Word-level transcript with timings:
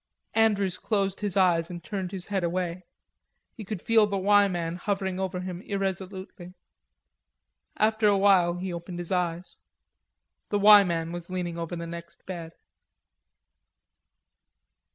Andrews 0.33 0.79
closed 0.79 1.19
his 1.19 1.37
eyes 1.37 1.69
and 1.69 1.83
turned 1.83 2.11
his 2.11 2.25
head 2.25 2.43
away. 2.43 2.81
He 3.55 3.63
could 3.63 3.83
feel 3.83 4.07
the 4.07 4.17
"Y" 4.17 4.47
man 4.47 4.75
hovering 4.77 5.19
over 5.19 5.41
him 5.41 5.61
irresolutely. 5.61 6.55
After 7.77 8.07
a 8.07 8.17
while 8.17 8.55
he 8.55 8.73
opened 8.73 8.97
his 8.97 9.11
eyes. 9.11 9.57
The 10.49 10.57
"Y" 10.57 10.83
man 10.83 11.11
was 11.11 11.29
leaning 11.29 11.59
over 11.59 11.75
the 11.75 11.85
next 11.85 12.25
bed. 12.25 12.53